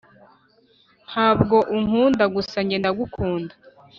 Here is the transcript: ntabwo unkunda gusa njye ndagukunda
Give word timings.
ntabwo 1.09 1.55
unkunda 1.77 2.25
gusa 2.35 2.57
njye 2.63 2.77
ndagukunda 2.79 3.53